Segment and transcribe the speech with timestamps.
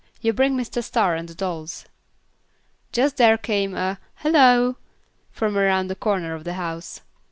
[0.19, 0.83] You bring Mr.
[0.83, 1.85] Star and the dolls."
[2.91, 4.77] Just here came a "Hallo!"
[5.29, 7.01] from around the corner of the house.